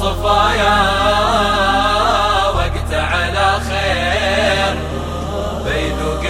صفايا 0.00 0.78
وقت 2.56 2.90
على 2.92 3.48
خير. 3.68 4.74
بيذوق 5.64 6.24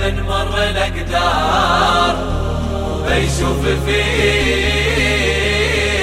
من 0.00 0.14
مر 0.22 0.54
الأقدار. 0.70 2.14
بيشوف 3.06 3.62
فيه 3.86 4.90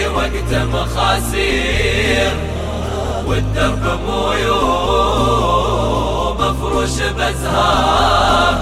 وقت 0.08 0.52
مخاسير. 0.54 2.32
والدرب 3.26 3.84
مو 4.08 4.24
يوم 4.32 6.38
مفروش 6.40 6.96
بزهار 7.18 8.56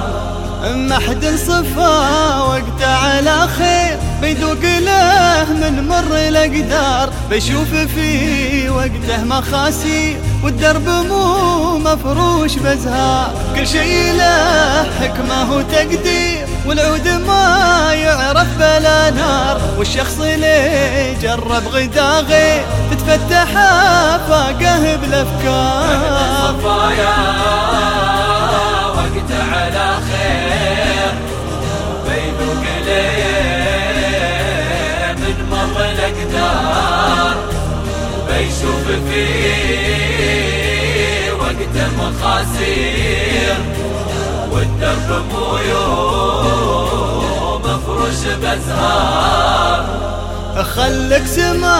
ما 0.75 1.00
حد 1.00 1.25
صفا 1.25 2.41
وقت 2.41 2.82
على 2.82 3.48
خير. 3.57 3.98
بيذوق 4.26 4.64
له 4.64 5.45
من 5.54 5.88
مر 5.88 6.18
الأقدار 6.18 7.09
بيشوف 7.30 7.70
في 7.95 8.70
وقته 8.70 9.23
مخاسي 9.23 10.18
والدرب 10.44 10.88
مو 10.88 11.77
مفروش 11.77 12.55
بزهار. 12.55 13.34
كل 13.55 13.68
شيء 13.68 14.13
له 14.18 14.84
حكمه 15.02 15.55
وتقدير 15.55 16.48
والعود 16.66 17.08
ما 17.08 17.94
يعرف 17.94 18.48
بلا 18.58 19.09
نار. 19.09 19.62
والشخص 19.77 20.20
اللي 20.20 21.16
جرب 21.21 21.68
غدا 21.68 22.20
غير 22.20 22.66
تتفتح 22.91 23.57
آفاقه 23.57 24.96
بالأفكار. 24.96 26.55
بيشوف 38.46 38.85
فيه 39.10 41.32
وقت 41.32 41.76
مخاسير. 41.98 43.57
والدرب 44.51 45.24
مو 45.32 45.48
مفروش 47.57 48.21
بزهار 48.41 49.82
خلك 50.76 51.26
سما 51.26 51.79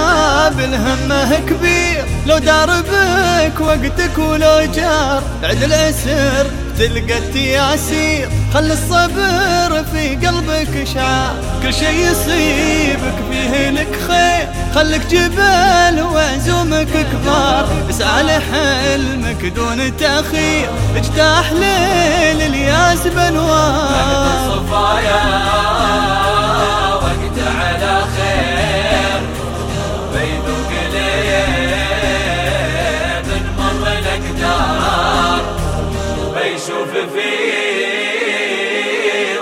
بالهمه 0.50 1.40
كبير. 1.40 2.06
لو 2.26 2.38
دار 2.38 2.82
بك 2.82 3.62
وقتك 3.62 4.18
ولو 4.18 4.66
جار. 4.76 5.24
بعد 5.42 5.64
العسر 5.64 6.48
تلقى 6.80 7.18
التياسير 7.18 8.30
خل 8.54 8.72
الصبر 8.72 9.84
في 9.92 10.16
قلبك 10.28 10.88
شعار. 10.94 11.36
كل 11.62 11.74
شي 11.74 12.08
يصيبك 12.08 13.16
فيه 13.32 13.70
لك 13.70 14.00
خير. 14.08 14.48
خلك 14.76 15.02
جبل 15.08 16.02
وعزومك 16.02 16.88
كبار. 16.88 17.68
اسعى 17.90 18.24
لحلمك 18.24 19.46
دون 19.46 19.98
تأخير. 19.98 20.70
اجتاح 20.96 21.52
ليل 21.52 22.42
الياس 22.42 23.08
بنوار 23.08 24.25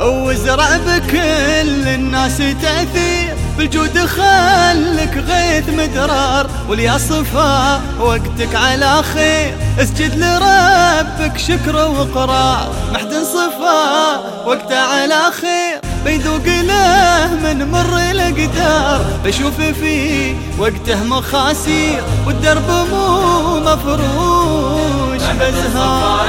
وازرع 0.00 0.76
بكل 0.76 1.88
الناس 1.88 2.38
تأثير 2.38 3.36
بالجود 3.58 3.98
خلك 3.98 5.24
غيث 5.28 5.68
مدرار 5.68 6.50
وليا 6.68 6.98
صفا 6.98 7.80
وقتك 8.00 8.54
على 8.54 9.02
خير 9.02 9.54
اسجد 9.80 10.14
لربك 10.14 11.38
شكر 11.38 11.76
وقرار 11.76 12.72
محدن 12.92 13.24
صفا 13.24 14.16
وقته 14.46 14.78
على 14.78 15.20
خير 15.40 15.87
بيذوق 16.04 16.46
له 16.46 17.28
من 17.44 17.70
مر 17.70 17.96
الأقدار. 18.10 19.04
بشوف 19.24 19.60
فيه 19.60 20.34
وقته 20.58 21.04
مخاسير 21.04 22.02
والدرب 22.26 22.70
مو 22.90 23.60
مفروش. 23.60 25.22
بزهار 25.40 26.28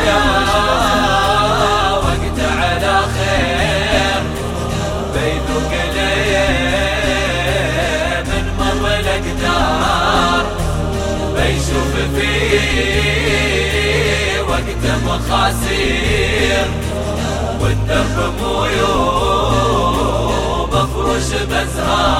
فيه 12.16 14.42
وقت 14.42 14.84
مخاسير 15.06 16.68
والدرب 17.62 18.34
مو 18.42 18.66
يوم 18.66 19.09
مفروش 21.20 21.42
بزهار 21.42 22.19